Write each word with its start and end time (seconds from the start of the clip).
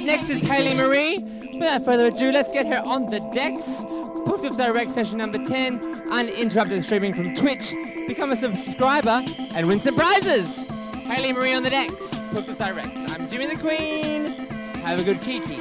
Up 0.00 0.06
next 0.06 0.30
is 0.30 0.40
Hayley 0.40 0.70
Maree. 0.70 1.22
Without 1.52 1.84
further 1.84 2.06
ado, 2.06 2.32
let's 2.32 2.50
get 2.50 2.64
her 2.64 2.82
on 2.86 3.04
the 3.04 3.20
decks. 3.34 3.84
Poof 4.24 4.40
Doof 4.40 4.56
Direct 4.56 4.88
session 4.88 5.18
number 5.18 5.36
10, 5.36 6.10
uninterrupted 6.10 6.82
streaming 6.82 7.12
from 7.12 7.34
Twitch. 7.34 7.74
Become 8.08 8.32
a 8.32 8.36
subscriber 8.36 9.22
and 9.54 9.68
win 9.68 9.78
some 9.78 9.96
prizes. 9.96 10.64
Hayley 11.04 11.34
Maree 11.34 11.54
on 11.54 11.62
the 11.62 11.68
decks. 11.68 12.08
Poof 12.32 12.46
Doof 12.46 12.56
Direct. 12.56 12.88
I'm 13.12 13.28
Jimmy 13.28 13.54
the 13.54 13.60
Queen. 13.60 14.28
Have 14.80 15.00
a 15.00 15.04
good 15.04 15.20
Kiki. 15.20 15.58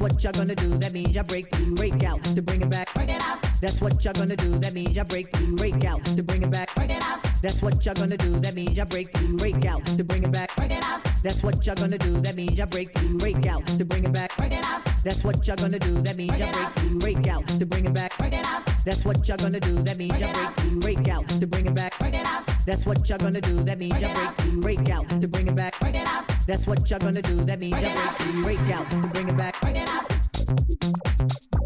That's 0.00 0.12
what 0.14 0.24
you're 0.24 0.32
gonna 0.32 0.54
do. 0.54 0.78
That 0.78 0.94
means 0.94 1.14
you 1.14 1.22
break 1.24 1.54
through, 1.54 1.74
break 1.74 2.04
out 2.04 2.24
to 2.24 2.40
bring 2.40 2.62
it 2.62 2.70
back. 2.70 2.94
Break 2.94 3.10
it 3.10 3.20
out. 3.20 3.38
That's 3.60 3.82
what 3.82 4.02
you're 4.02 4.14
gonna 4.14 4.34
do. 4.34 4.58
That 4.58 4.72
means 4.72 4.96
you 4.96 5.04
break 5.04 5.30
through, 5.30 5.56
break 5.56 5.84
out 5.84 6.02
to 6.02 6.22
bring 6.22 6.42
it 6.42 6.50
back. 6.50 6.74
Break 6.74 6.90
it 6.90 7.02
out. 7.02 7.22
That's 7.42 7.60
what 7.60 7.84
you're 7.84 7.94
gonna 7.94 8.16
do. 8.16 8.40
That 8.40 8.54
means 8.54 8.78
you 8.78 8.86
break 8.86 9.12
through, 9.12 9.36
break 9.36 9.66
out 9.66 9.84
to 9.84 10.02
bring 10.02 10.24
it 10.24 10.32
back. 10.32 10.56
Break 10.56 10.72
it 10.72 10.82
out. 10.82 11.04
That's 11.22 11.42
what 11.42 11.66
you're 11.66 11.74
gonna 11.74 11.98
do. 11.98 12.18
That 12.22 12.34
means 12.34 12.58
you 12.58 12.64
break 12.64 12.94
through, 12.94 13.18
break 13.18 13.46
out 13.46 13.66
to 13.66 13.84
bring 13.84 14.04
it 14.04 14.12
back. 14.14 14.34
Break 14.38 14.52
it 14.52 14.64
out. 14.64 14.80
That's 15.04 15.22
what 15.22 15.46
you're 15.46 15.56
gonna 15.56 15.78
do. 15.78 16.00
That 16.00 16.16
means 16.16 16.40
you 16.40 16.46
break 16.46 16.70
through, 16.72 16.98
break 16.98 17.28
out 17.28 17.46
to 17.46 17.66
bring 17.66 17.84
it 17.84 17.92
back. 17.92 18.16
Break 18.16 18.32
it 18.32 18.46
out. 18.46 18.62
That's 18.86 19.04
what 19.04 19.28
you're 19.28 19.36
gonna 19.36 19.60
do. 19.60 19.82
That 19.82 19.98
means 19.98 20.18
you 20.18 20.28
break 20.32 20.54
through, 20.56 20.80
break 20.80 21.08
out 21.08 21.28
to 21.28 21.46
bring 21.46 21.66
it 21.66 21.74
back. 21.74 21.98
Break 21.98 22.14
it 22.14 22.24
out. 22.24 22.46
That's 22.64 22.86
what 22.86 23.06
you're 23.06 23.18
gonna 23.18 23.42
do. 23.42 23.62
That 23.64 23.78
means 23.78 24.00
you 24.00 24.08
break 24.08 24.34
through, 24.38 24.60
break 24.62 24.88
out 24.88 25.08
to 25.20 25.28
bring 25.28 25.46
it 25.46 25.56
back. 25.56 25.78
Break 25.78 25.96
it 25.96 26.06
out. 26.06 26.29
That's 26.50 26.66
what 26.66 26.90
you're 26.90 26.98
gonna 26.98 27.22
do. 27.22 27.44
That 27.44 27.60
means 27.60 27.80
you 27.80 27.88
break 27.94 28.16
through, 28.18 28.42
break 28.42 28.58
out 28.74 28.90
to 28.90 28.96
bring 29.14 29.28
it 29.28 29.36
back. 29.36 29.60
Break 29.60 29.76
it 29.76 29.88
out. 29.88 31.59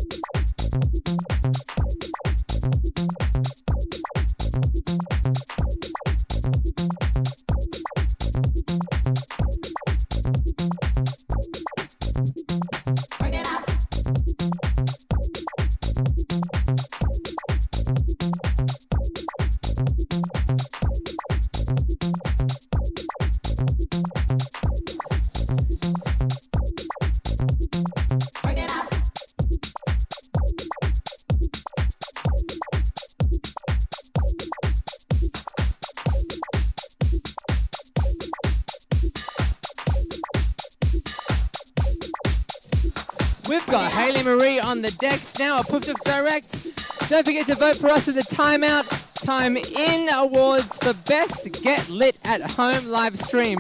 Decks 44.98 45.38
now 45.38 45.58
at 45.58 45.68
Puff 45.68 45.84
Direct. 46.04 46.64
Don't 47.08 47.24
forget 47.24 47.46
to 47.46 47.54
vote 47.54 47.76
for 47.76 47.88
us 47.88 48.08
at 48.08 48.14
the 48.14 48.22
Timeout 48.22 49.14
Time 49.24 49.56
In 49.56 50.08
Awards 50.12 50.78
for 50.78 50.92
Best 51.08 51.62
Get 51.62 51.88
Lit 51.88 52.18
at 52.24 52.40
Home 52.52 52.86
live 52.86 53.18
stream. 53.18 53.58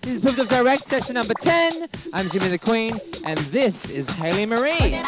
This 0.00 0.14
is 0.14 0.20
Puff 0.20 0.48
Direct 0.48 0.86
session 0.86 1.14
number 1.14 1.34
10. 1.34 1.88
I'm 2.12 2.28
Jimmy 2.30 2.48
the 2.48 2.58
Queen, 2.58 2.92
and 3.24 3.38
this 3.38 3.90
is 3.90 4.08
Hayley 4.10 4.46
Maree. 4.46 5.02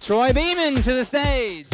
Troy 0.00 0.32
Beeman 0.32 0.76
to 0.76 0.92
the 0.92 1.04
stage. 1.04 1.73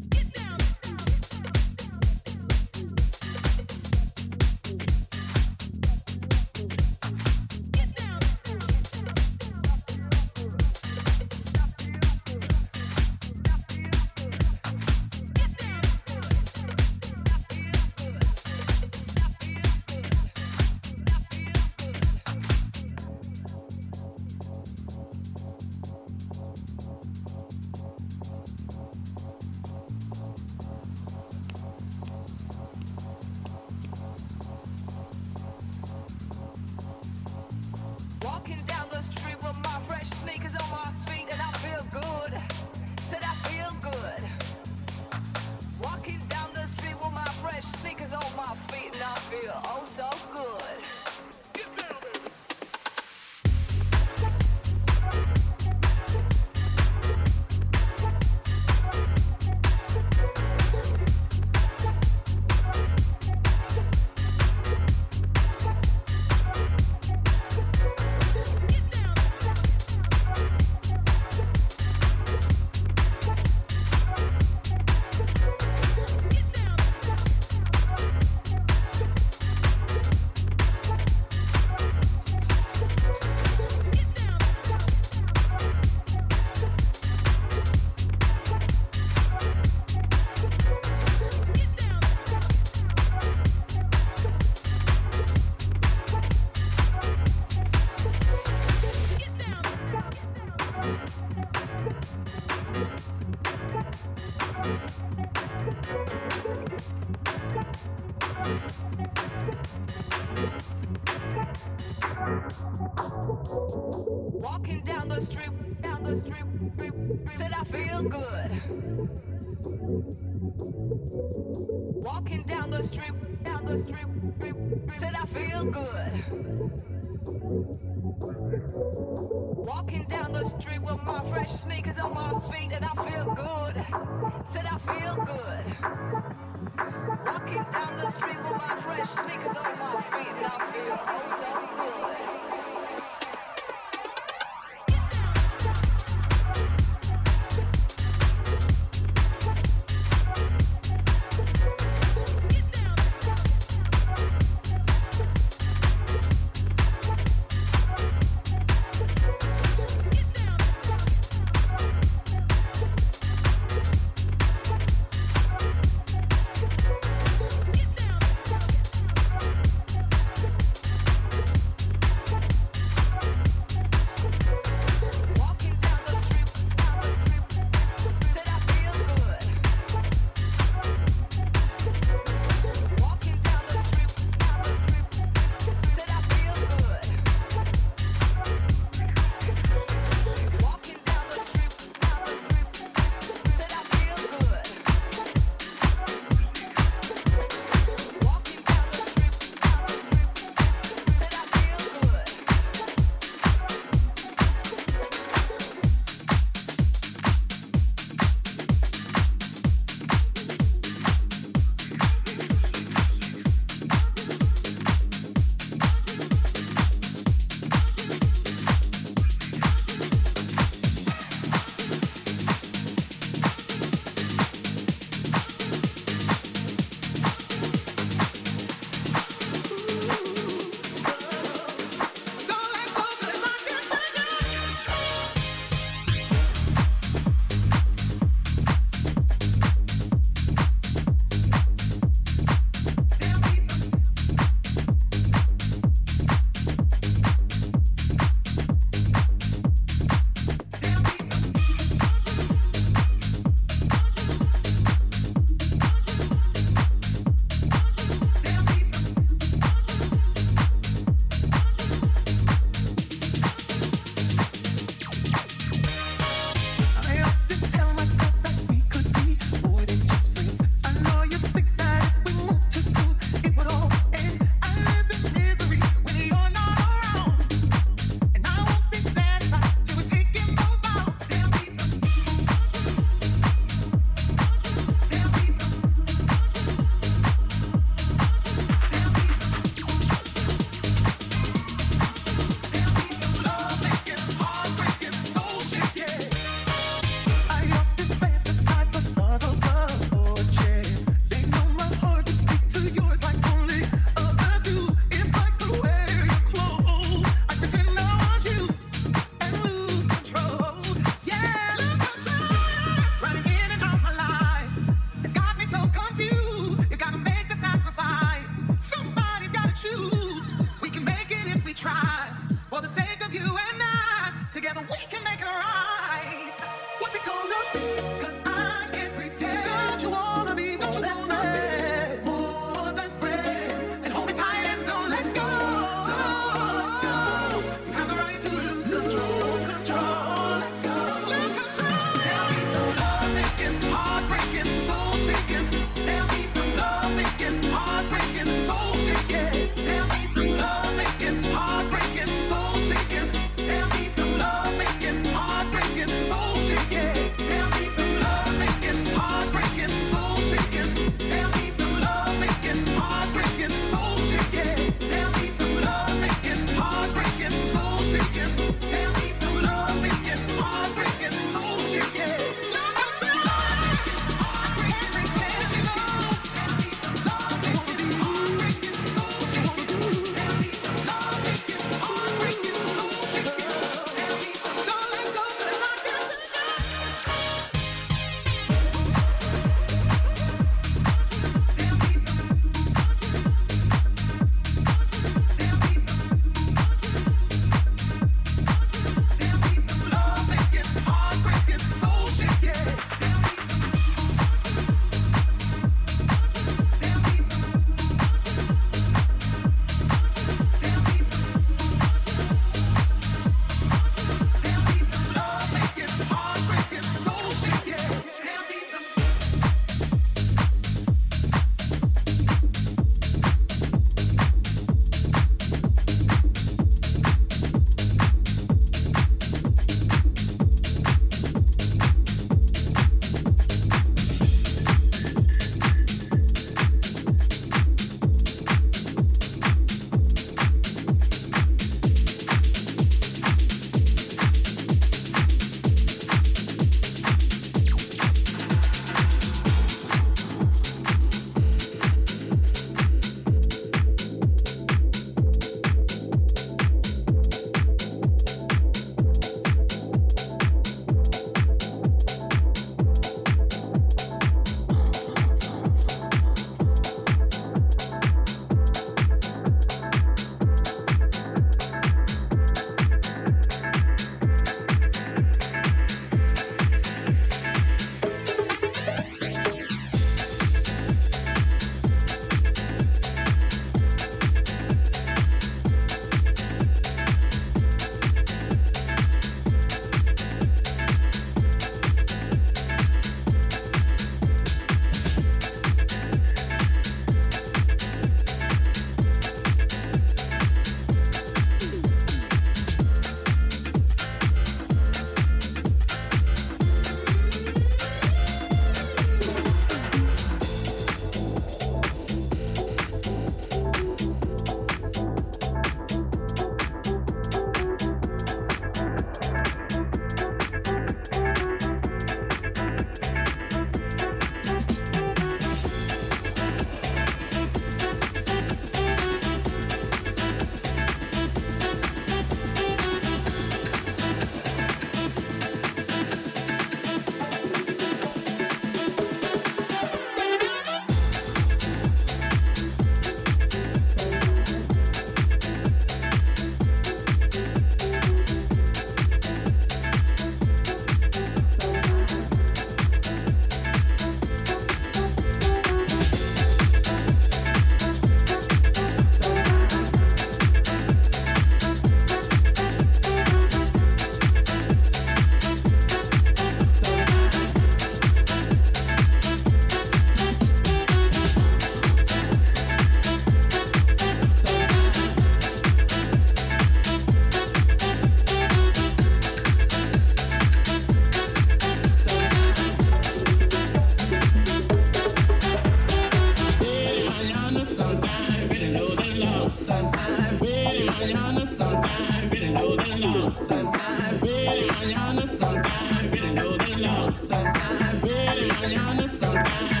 long. 589.61 589.71
Sometime 589.71 590.59
waiting 590.59 591.09
on 591.09 591.15
yana, 591.15 591.67
sometime 591.67 592.49
getting 592.49 592.77
old 592.77 592.99
and 593.01 593.21
long. 593.21 593.51
Sometime 593.51 594.39
waiting 594.41 594.89
on 594.89 595.07
yana, 595.15 595.49
sometime 595.49 596.31
getting 596.31 596.59
old 596.59 596.81
and 596.81 597.01
long. 597.01 597.33
Sometime 597.33 598.21
waiting 598.21 598.71
on 598.71 598.89
yana, 598.91 599.29
sometime. 599.29 600.00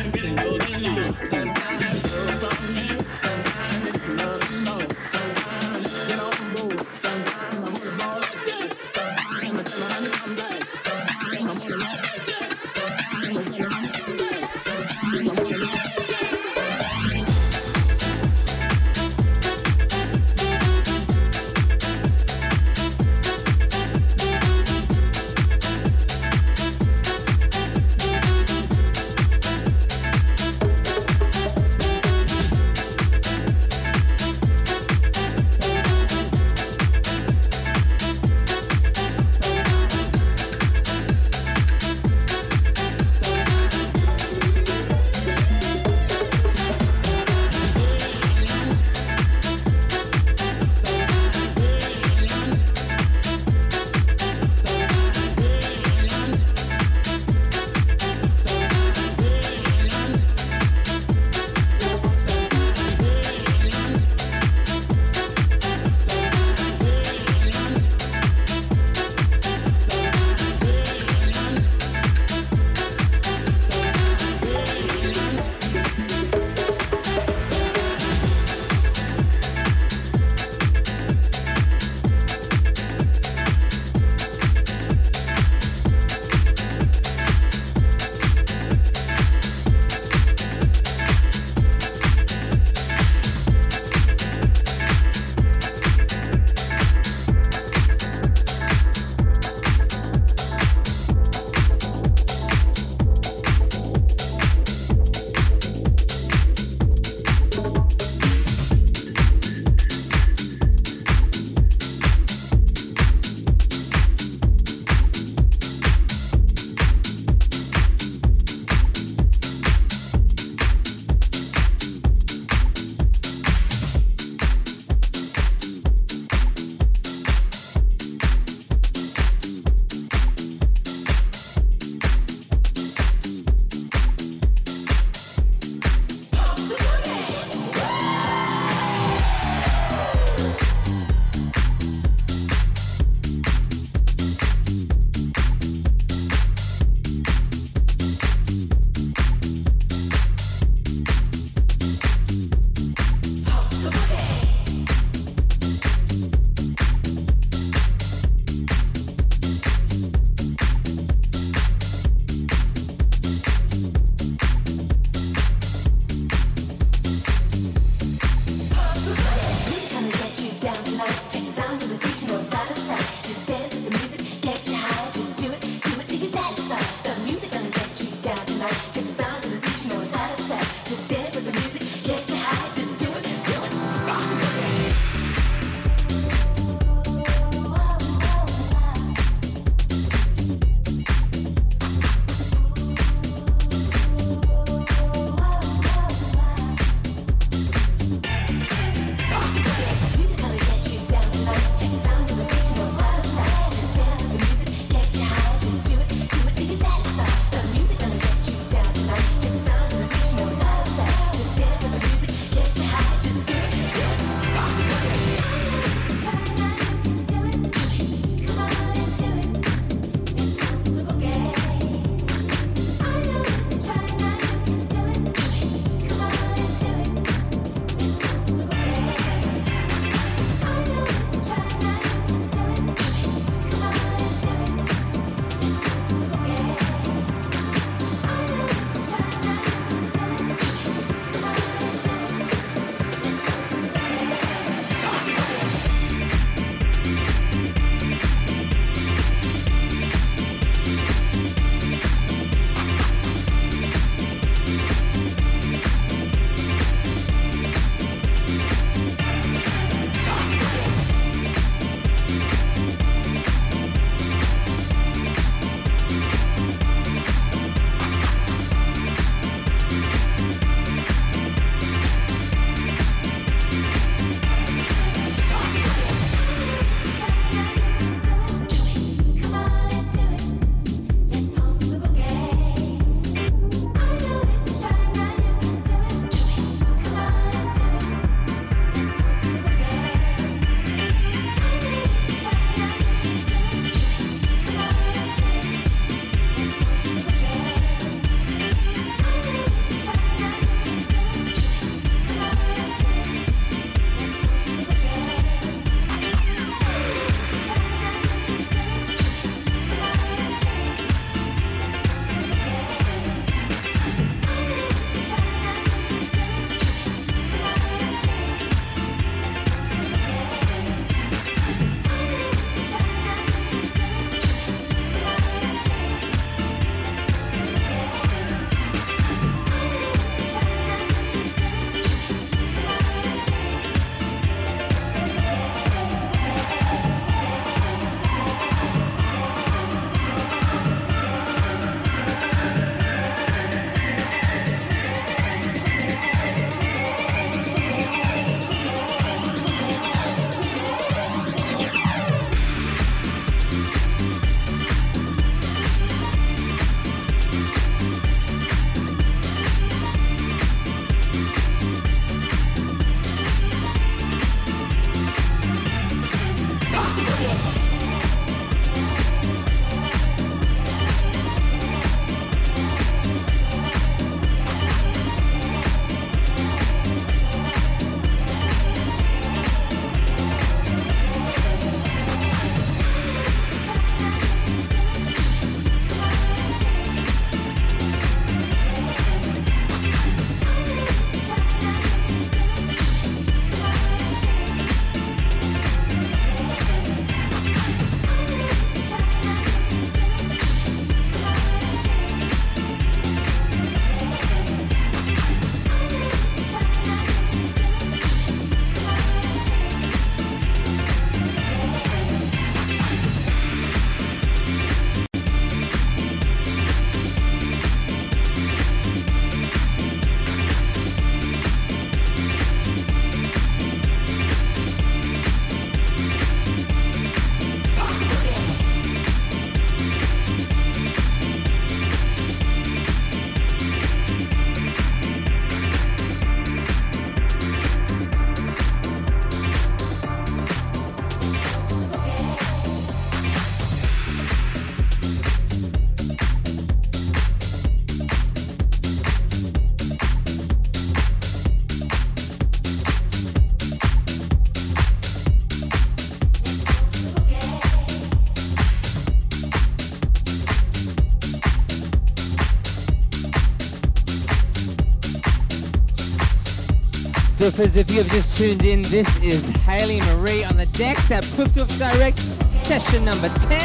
Doofers, 467.61 467.95
if 467.95 468.09
you 468.09 468.23
have 468.23 468.31
just 468.31 468.57
tuned 468.57 468.85
in, 468.85 469.03
this 469.03 469.37
is 469.37 469.69
Hayley 469.85 470.17
Maree 470.21 470.67
on 470.67 470.77
the 470.77 470.87
decks 470.87 471.29
at 471.29 471.43
Poof 471.43 471.67
Doof 471.67 471.95
Direct, 471.99 472.39
session 472.39 473.23
number 473.23 473.49
10. 473.49 473.77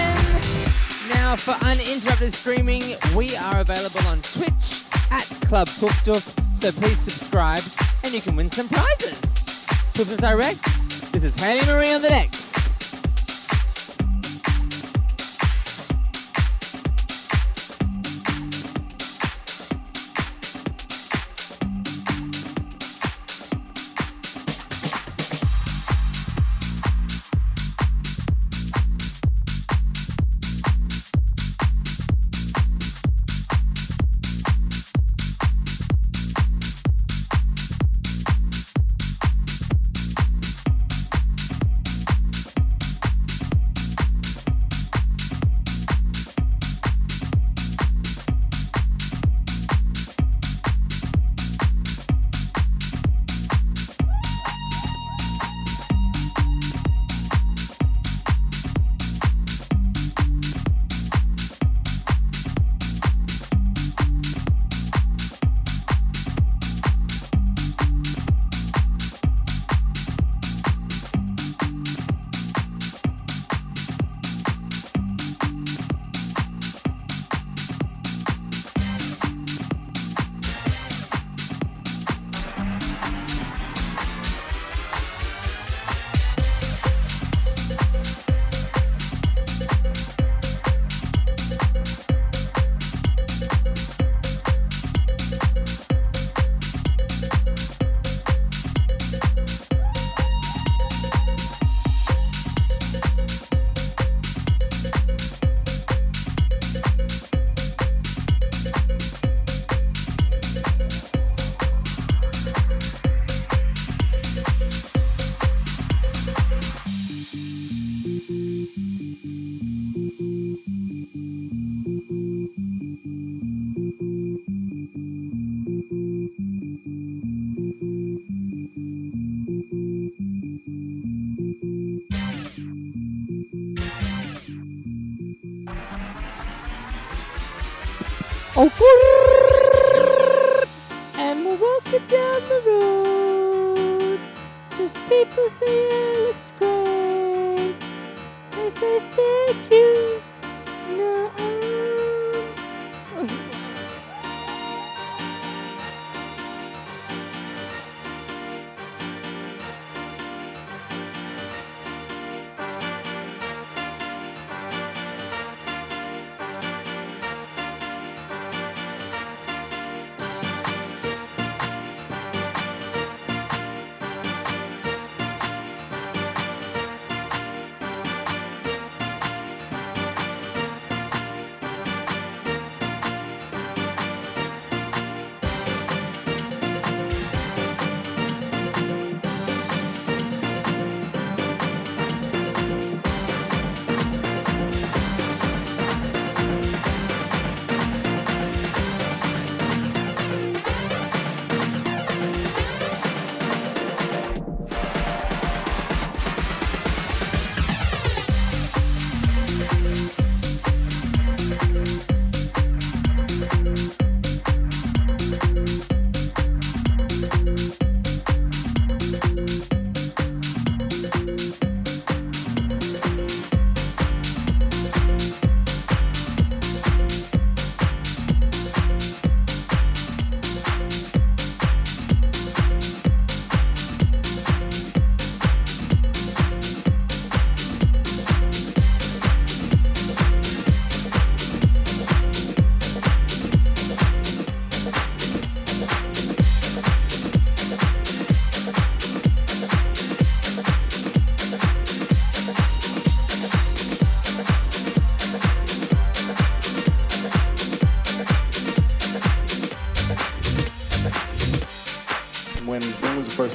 Now, 1.10 1.36
for 1.36 1.50
uninterrupted 1.62 2.34
streaming, 2.34 2.82
we 3.14 3.36
are 3.36 3.60
available 3.60 4.00
on 4.06 4.22
Twitch 4.22 4.80
at 5.10 5.26
Club 5.46 5.68
Poof 5.68 5.92
Doof, 6.06 6.56
so 6.58 6.72
please 6.72 6.98
subscribe 6.98 7.62
and 8.02 8.14
you 8.14 8.22
can 8.22 8.34
win 8.34 8.50
some 8.50 8.66
prizes. 8.66 9.20
Poof 9.92 10.08
Doof 10.08 10.20
Direct, 10.22 11.12
this 11.12 11.24
is 11.24 11.38
Hayley 11.38 11.60
Maree 11.66 11.94
on 11.94 12.00
the 12.00 12.08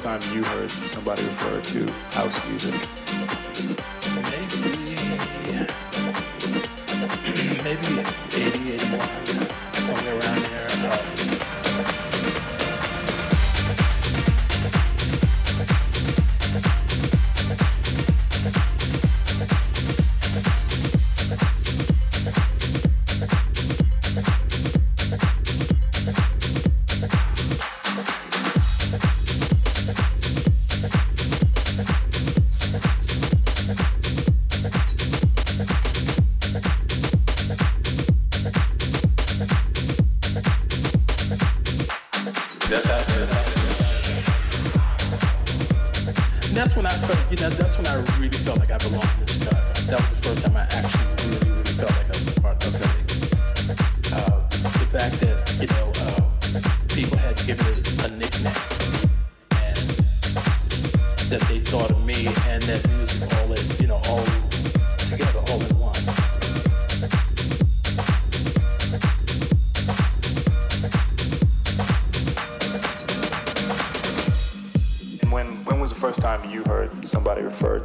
decks. 0.02 0.74
somebody 0.90 1.22
refer 1.24 1.62
to 1.62 1.92
house 2.16 2.40
music? 2.48 2.91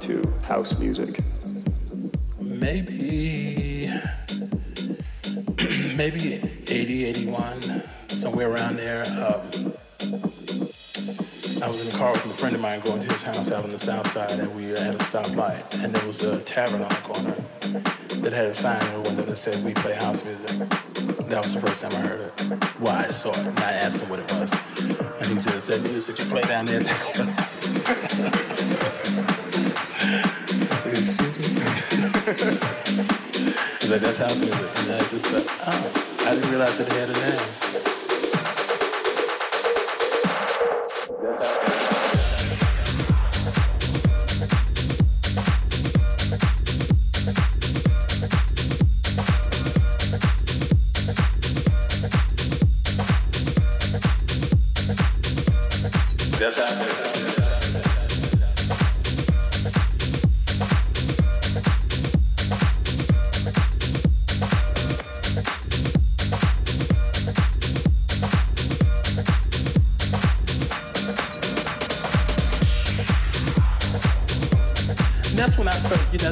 To 0.00 0.22
house 0.46 0.78
music? 0.78 1.20
maybe 2.40 3.90
maybe 5.96 6.40
80 6.68 7.04
81 7.06 7.62
somewhere 8.08 8.50
around 8.52 8.76
there 8.76 9.02
um, 9.02 9.72
i 11.62 11.68
was 11.68 11.80
in 11.80 11.90
the 11.90 11.96
car 11.98 12.12
with 12.12 12.26
a 12.26 12.36
friend 12.38 12.54
of 12.54 12.62
mine 12.62 12.80
going 12.80 13.00
to 13.00 13.12
his 13.12 13.22
house 13.22 13.50
out 13.52 13.64
on 13.64 13.70
the 13.70 13.78
south 13.78 14.06
side 14.08 14.38
and 14.38 14.54
we 14.56 14.68
were 14.68 14.78
at 14.78 14.94
a 14.94 14.98
stoplight 14.98 15.82
and 15.82 15.94
there 15.94 16.06
was 16.06 16.22
a 16.22 16.40
tavern 16.40 16.82
on 16.82 16.88
the 16.88 16.94
corner 16.96 17.34
that 18.22 18.32
had 18.32 18.46
a 18.46 18.54
sign 18.54 18.84
in 18.86 19.02
the 19.02 19.08
window 19.08 19.22
that 19.22 19.36
said 19.36 19.62
we 19.64 19.74
play 19.74 19.94
house 19.94 20.24
music. 20.24 20.68
That 21.28 21.42
was 21.42 21.54
the 21.54 21.60
first 21.60 21.82
time 21.82 21.92
i 21.92 22.06
heard 22.06 22.20
it. 22.20 22.80
Well 22.80 22.96
i 22.96 23.08
saw 23.08 23.30
it 23.30 23.38
and 23.38 23.58
i 23.58 23.72
asked 23.72 24.00
him 24.00 24.08
what 24.08 24.20
it 24.20 24.32
was 24.32 24.52
and 25.20 25.26
he 25.26 25.38
said 25.38 25.60
that 25.60 25.82
music 25.82 26.18
you 26.18 26.24
play 26.26 26.42
down 26.42 26.66
there 26.66 26.82
He's 32.26 32.34
like, 33.88 34.00
that's 34.00 34.18
house 34.18 34.40
music. 34.40 34.58
And 34.58 34.90
I 34.90 35.08
just 35.08 35.26
said, 35.26 35.44
oh, 35.46 36.26
I 36.26 36.34
didn't 36.34 36.50
realize 36.50 36.80
it 36.80 36.88
had 36.88 37.08
a 37.08 37.12
name. 37.12 37.40
That's 56.40 56.56
house 56.56 56.80
music. 56.80 57.06
That's 57.06 57.20
house 57.20 57.25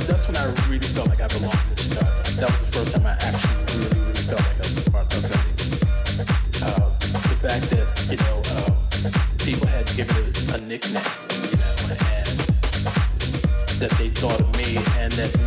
that's 0.02 0.26
when 0.26 0.36
I 0.36 0.44
really 0.66 0.78
felt 0.80 1.08
like 1.08 1.20
I 1.20 1.28
belonged 1.28 1.54
in 1.70 1.76
Chicago. 1.76 2.10
That 2.40 2.50
was 2.50 2.60
the 2.60 2.72
first 2.72 2.96
time 2.96 3.06
I 3.06 3.12
actually 3.12 3.78
really, 3.78 4.00
really 4.00 4.26
felt 4.26 4.40
like 4.40 4.56
I 4.56 4.66
was 4.66 4.86
a 4.86 4.90
part 4.90 5.06
of 5.14 5.24
city. 5.24 5.52
Uh, 6.64 6.88
the 7.30 7.38
fact 7.38 7.70
that, 7.70 7.86
you 8.10 8.16
know, 8.18 8.42
uh, 8.58 8.70
people 9.44 9.68
had 9.68 9.86
given 9.94 10.16
it 10.16 10.34
a 10.50 10.60
nickname, 10.66 11.04
you 11.46 11.58
know, 11.58 11.74
and 11.94 12.34
that 13.78 13.94
they 13.98 14.08
thought 14.08 14.40
of 14.40 14.50
me 14.56 14.78
and 14.98 15.12
that 15.12 15.43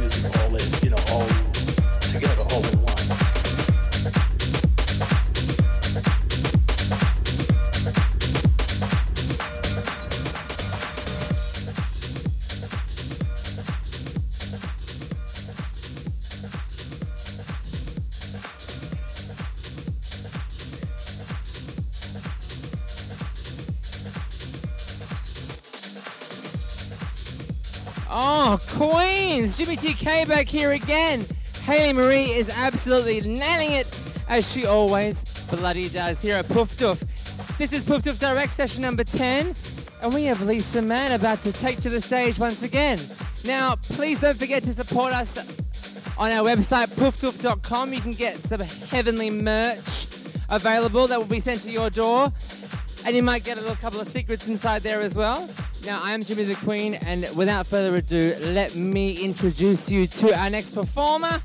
Queens! 29.58 29.82
Jimmy 29.82 29.94
TK 29.94 30.28
back 30.28 30.48
here 30.48 30.74
again. 30.74 31.26
Hayley 31.64 31.94
Maree 31.94 32.30
is 32.30 32.50
absolutely 32.50 33.22
nailing 33.22 33.72
it, 33.72 33.88
as 34.30 34.50
she 34.52 34.66
always 34.66 35.24
bloody 35.50 35.90
does 35.90 36.22
here 36.22 36.36
at 36.36 36.48
Poof 36.48 36.76
Doof. 36.78 37.04
This 37.58 37.74
is 37.74 37.84
Poof 37.84 38.04
Doof 38.04 38.20
Direct 38.20 38.54
session 38.54 38.82
number 38.82 39.04
10, 39.04 39.56
and 40.02 40.14
we 40.14 40.26
have 40.26 40.42
Lisa 40.42 40.82
Mann 40.82 41.14
about 41.14 41.40
to 41.42 41.52
take 41.52 41.80
to 41.82 41.90
the 41.90 42.02
stage 42.02 42.40
once 42.40 42.64
again. 42.64 43.00
Now, 43.46 43.76
please 43.76 44.22
don't 44.22 44.38
forget 44.38 44.64
to 44.66 44.74
support 44.74 45.14
us 45.14 45.38
on 46.18 46.32
our 46.32 46.48
website, 46.48 46.88
poofdoof.com. 46.90 47.94
You 47.94 48.02
can 48.02 48.14
get 48.14 48.40
some 48.40 48.62
heavenly 48.62 49.30
merch 49.30 50.08
available 50.50 51.08
that 51.08 51.18
will 51.18 51.26
be 51.26 51.40
sent 51.40 51.62
to 51.62 51.72
your 51.72 51.90
door. 51.90 52.32
And 53.06 53.16
you 53.16 53.24
might 53.24 53.44
get 53.44 53.58
a 53.58 53.62
little 53.62 53.76
couple 53.78 54.02
of 54.02 54.10
secrets 54.10 54.48
inside 54.48 54.84
there 54.84 55.02
as 55.02 55.16
well. 55.16 55.50
Now, 55.88 56.02
I'm 56.04 56.22
Jimmy 56.26 56.44
the 56.44 56.56
Queen, 56.56 56.96
and 56.96 57.26
without 57.34 57.66
further 57.66 57.96
ado, 57.96 58.36
let 58.42 58.76
me 58.76 59.24
introduce 59.24 59.90
you 59.90 60.06
to 60.06 60.38
our 60.38 60.50
next 60.50 60.74
performer, 60.74 61.42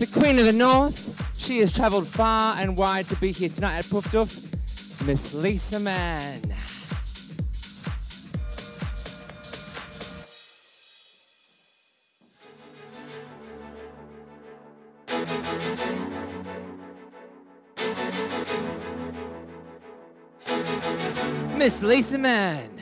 the 0.00 0.08
Queen 0.08 0.40
of 0.40 0.44
the 0.44 0.52
North. 0.52 1.32
She 1.36 1.60
has 1.60 1.72
travelled 1.72 2.08
far 2.08 2.56
and 2.56 2.76
wide 2.76 3.06
to 3.06 3.14
be 3.14 3.30
here 3.30 3.48
tonight 3.48 3.78
at 3.78 3.84
Poof 3.84 4.10
Doof, 4.10 5.06
Miss 5.06 5.32
Lisa 5.32 5.78
Mann. 5.78 6.42
Miss 21.56 21.84
Lisa 21.84 22.18
Mann. 22.18 22.75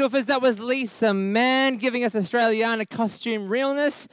Yes, 0.00 0.26
That 0.26 0.40
was 0.40 0.58
Lisa 0.58 1.12
Mann 1.12 1.76
giving 1.76 2.04
us 2.04 2.14
Australiana 2.14 2.88
costume 2.88 3.48
realness 3.48 4.08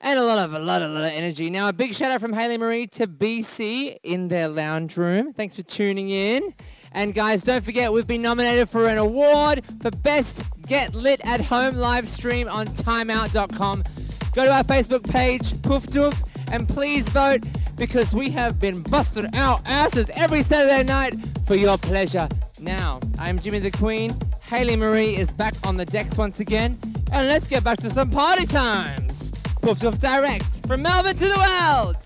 and 0.00 0.16
a 0.16 0.22
lot 0.22 0.38
of 0.38 0.54
a 0.54 0.60
lot 0.60 0.80
of, 0.80 0.92
lot 0.92 1.02
of 1.02 1.10
energy. 1.10 1.50
Now, 1.50 1.68
a 1.68 1.72
big 1.72 1.92
shout 1.92 2.12
out 2.12 2.20
from 2.20 2.32
Hayley 2.32 2.56
Maree 2.56 2.88
to 2.92 3.08
BC 3.08 3.96
in 4.04 4.28
their 4.28 4.46
lounge 4.46 4.96
room. 4.96 5.32
Thanks 5.32 5.56
for 5.56 5.62
tuning 5.64 6.10
in. 6.10 6.54
And 6.92 7.14
guys, 7.14 7.42
don't 7.42 7.64
forget 7.64 7.92
we've 7.92 8.06
been 8.06 8.22
nominated 8.22 8.68
for 8.68 8.86
an 8.86 8.96
award 8.96 9.64
for 9.82 9.90
best 9.90 10.44
Get 10.68 10.94
Lit 10.94 11.20
at 11.24 11.40
Home 11.40 11.74
live 11.74 12.08
stream 12.08 12.48
on 12.48 12.68
timeout.com. 12.68 13.82
Go 14.34 14.44
to 14.44 14.52
our 14.52 14.62
Facebook 14.62 15.02
page, 15.10 15.60
Poof 15.62 15.84
Doof, 15.88 16.16
and 16.52 16.68
please 16.68 17.08
vote 17.08 17.42
because 17.76 18.14
we 18.14 18.30
have 18.30 18.60
been 18.60 18.82
busting 18.82 19.34
our 19.34 19.60
asses 19.64 20.10
every 20.14 20.44
Saturday 20.44 20.84
night 20.84 21.16
for 21.44 21.56
your 21.56 21.76
pleasure. 21.76 22.28
Now, 22.60 23.00
I'm 23.18 23.40
Jimmy 23.40 23.58
the 23.58 23.72
Queen. 23.72 24.16
Hayley 24.54 24.76
Maree 24.76 25.18
is 25.18 25.32
back 25.32 25.54
on 25.64 25.76
the 25.76 25.84
decks 25.84 26.16
once 26.16 26.38
again, 26.38 26.78
and 27.10 27.26
let's 27.26 27.48
get 27.48 27.64
back 27.64 27.76
to 27.78 27.90
some 27.90 28.08
party 28.08 28.46
times. 28.46 29.32
Poof 29.60 29.80
Doof 29.80 29.98
Direct 29.98 30.64
from 30.68 30.82
Melbourne 30.82 31.16
to 31.16 31.26
the 31.26 31.36
world. 31.36 31.96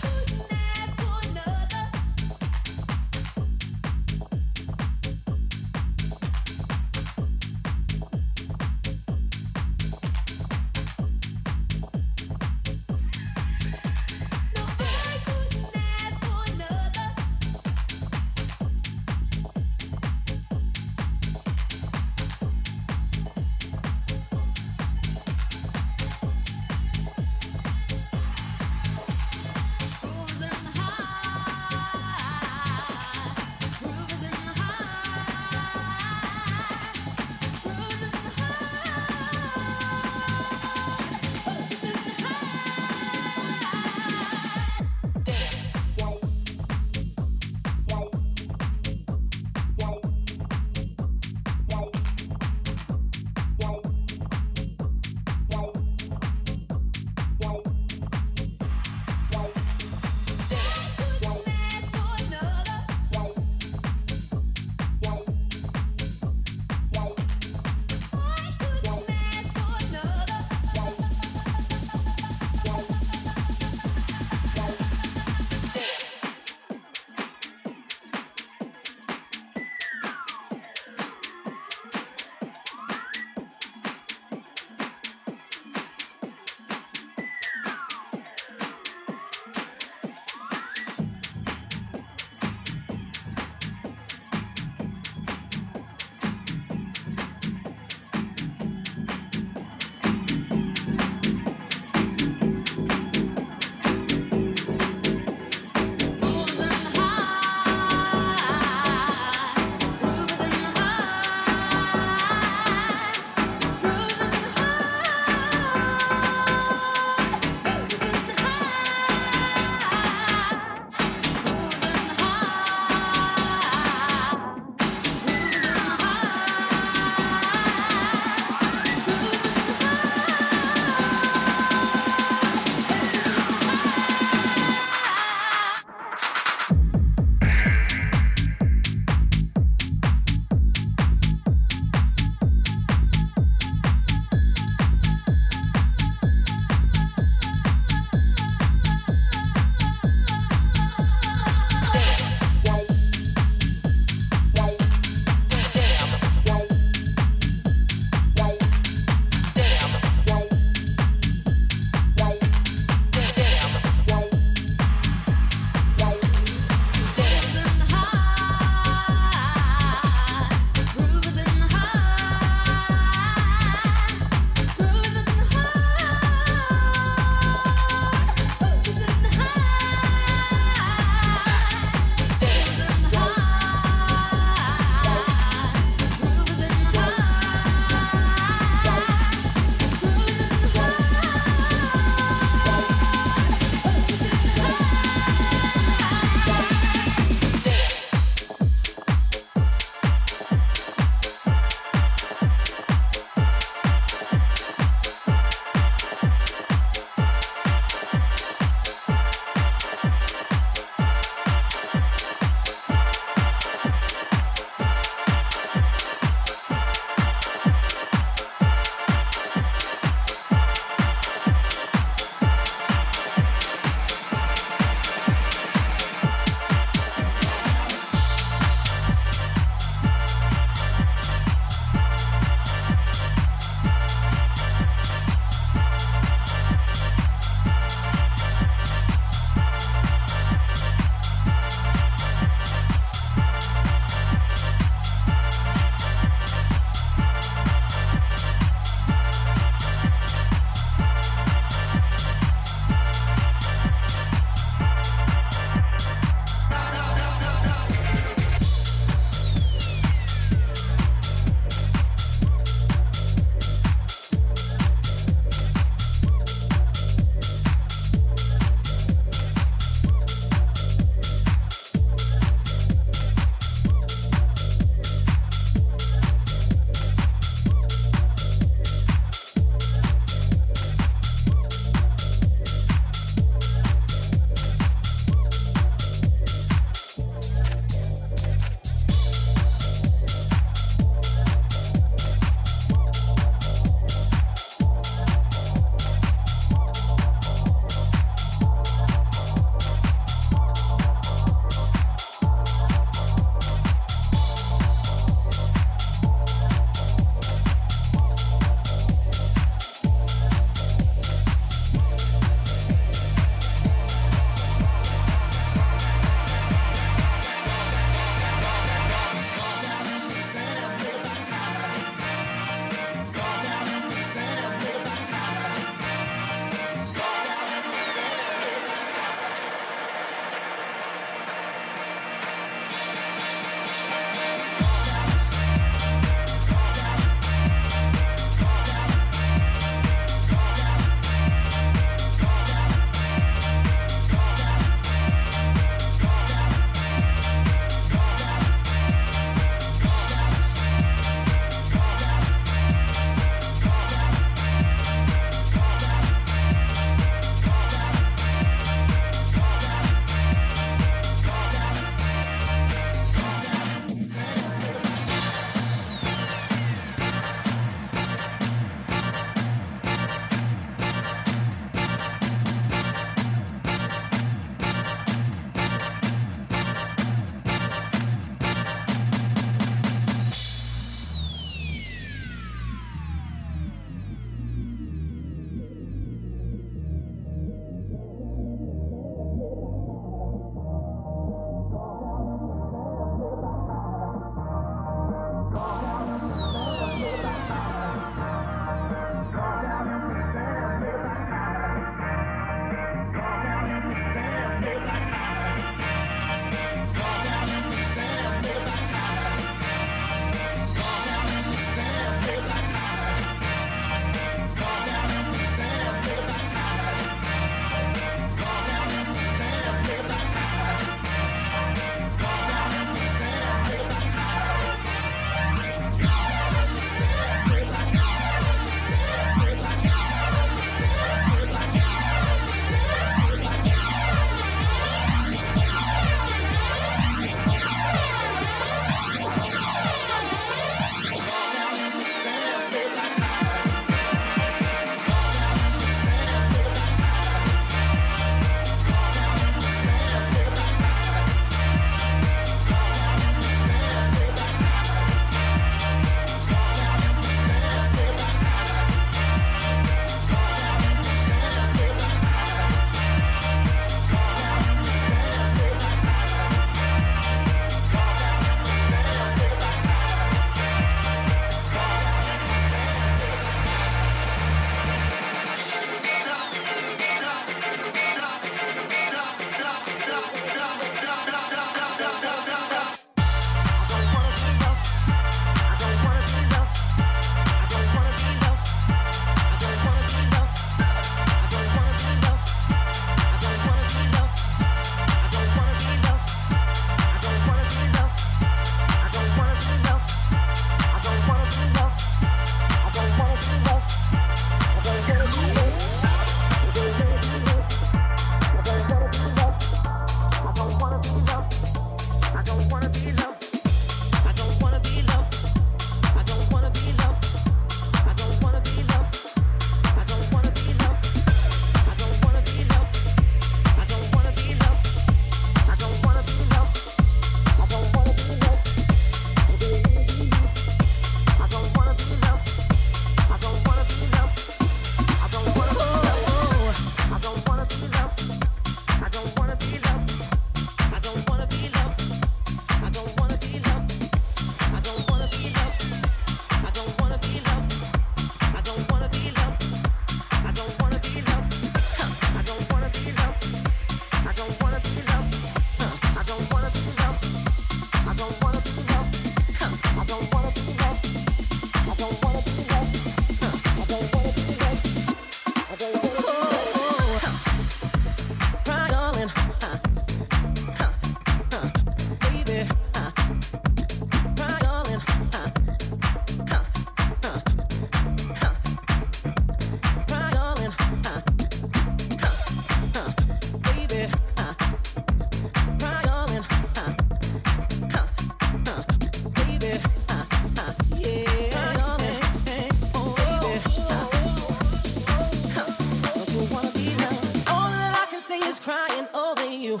you, 599.78 600.00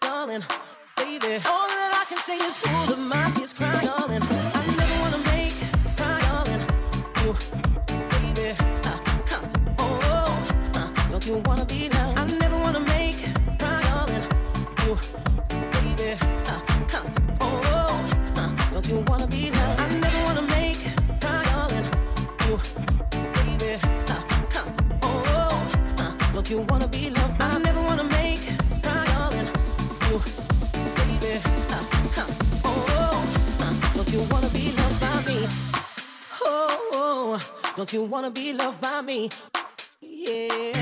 darling, 0.00 0.42
baby. 0.96 1.34
All 1.46 1.68
that 1.68 1.92
I 2.00 2.04
can 2.08 2.18
say 2.18 2.36
is 2.36 2.64
all 2.66 2.92
of 2.92 2.98
my 2.98 3.30
tears 3.36 3.52
crying. 3.52 3.84
darling. 3.86 4.22
I 4.22 4.62
never 4.78 4.96
wanna 5.02 5.20
make 5.32 5.54
cry, 5.96 6.18
darling, 6.20 6.62
you, 7.22 7.32
baby. 8.12 8.50
Uh, 8.84 8.98
huh. 9.28 9.48
oh, 9.78 10.70
uh, 10.74 11.10
don't 11.10 11.26
you 11.26 11.42
wanna 11.44 11.64
be 11.66 11.88
now? 11.88 12.14
I 12.16 12.24
never 12.40 12.58
wanna 12.58 12.80
make 12.80 13.18
cry, 13.58 13.80
darling, 13.82 14.24
you, 14.86 14.96
baby. 15.74 16.12
Uh, 16.46 16.60
huh. 16.88 17.10
oh, 17.42 18.10
uh, 18.36 18.70
don't 18.72 18.88
you 18.88 19.04
wanna 19.08 19.26
be 19.26 19.50
now? 19.50 19.74
I 19.78 19.88
never 19.98 20.20
wanna 20.24 20.42
make 20.56 20.80
cry, 21.20 21.42
darling, 21.44 21.86
you, 22.46 22.56
baby. 23.36 23.74
Uh, 24.08 24.22
huh. 24.54 24.72
oh, 25.02 25.98
uh, 25.98 26.32
don't 26.32 26.48
you 26.50 26.60
wanna 26.70 26.88
be 26.88 27.10
loved? 27.10 27.37
Don't 37.78 37.92
you 37.92 38.02
wanna 38.02 38.32
be 38.32 38.52
loved 38.52 38.80
by 38.80 39.00
me? 39.02 39.30
Yeah. 40.00 40.77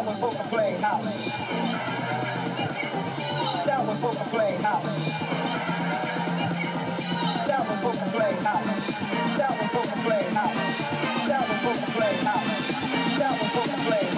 Down 0.00 0.08
with 0.08 0.20
Brooklyn 0.20 0.48
play 0.48 0.72
House. 0.80 1.04
Down 3.66 3.86
with 3.86 4.00
Brooklyn 4.00 4.28
play 4.30 4.56
House. 4.62 4.84
Down 7.46 7.68
with 7.68 7.80
Brooklyn 7.82 8.08
play 8.08 8.32
House. 8.32 8.64
Down 9.36 9.58
with 9.58 9.72
Brooklyn 9.72 10.00
play 10.00 10.22
House. 10.32 11.28
Down 11.28 11.48
with 11.48 11.60
Brooklyn 11.60 11.92
play 11.92 12.14
House. 12.24 13.18
Down 13.18 13.32
with 13.38 13.52
Brooklyn 13.52 13.80
play 13.84 14.04
House. 14.06 14.09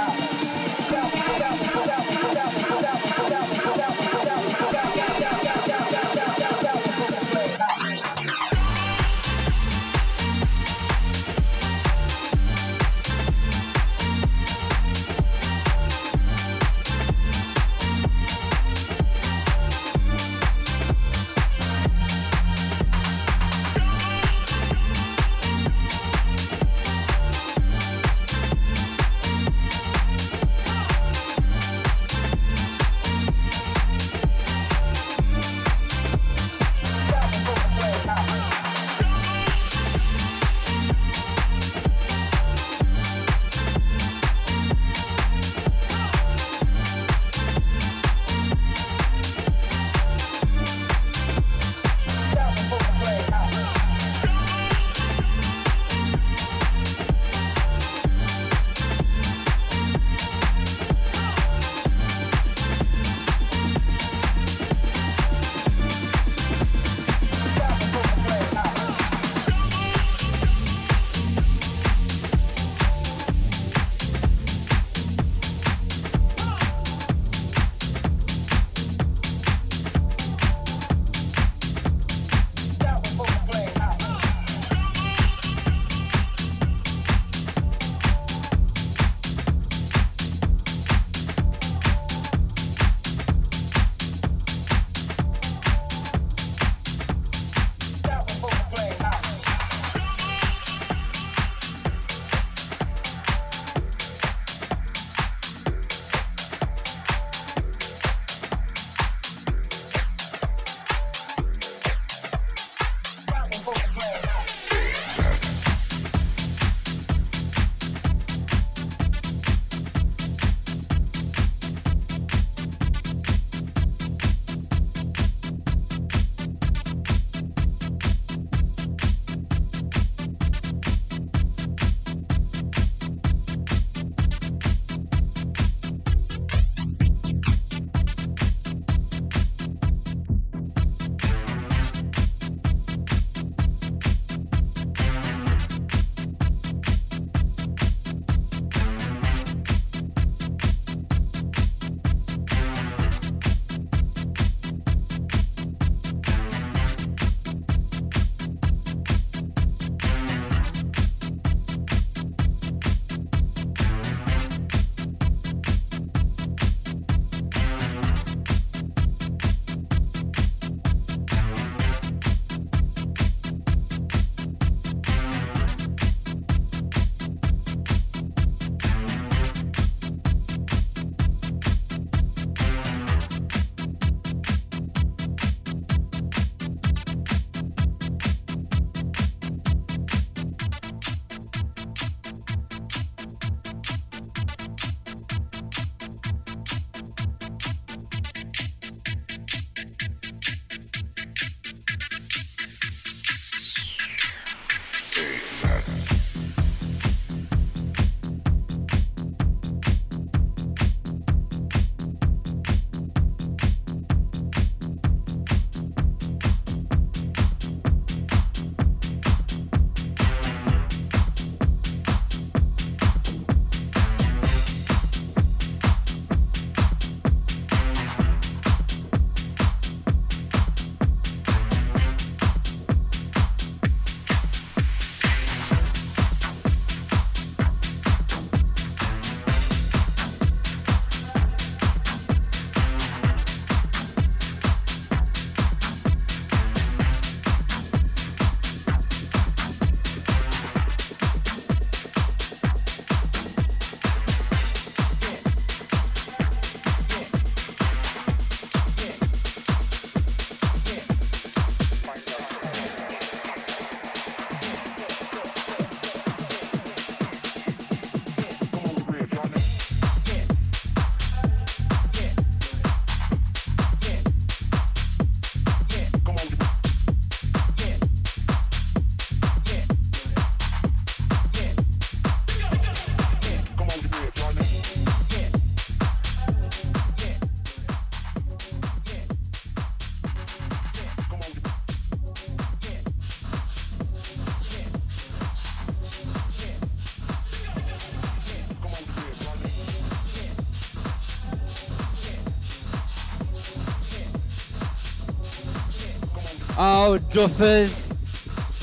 Duffers. 307.18 308.08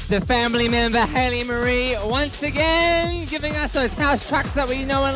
The 0.08 0.22
family 0.22 0.68
member 0.68 1.00
Hayley 1.00 1.44
Maree 1.44 1.96
once 2.10 2.42
again 2.42 3.26
giving 3.26 3.56
us 3.56 3.72
those 3.74 3.94
house 3.94 4.28
tracks 4.28 4.54
that 4.54 4.68
we 4.68 4.84
know 4.84 5.06
and 5.06 5.16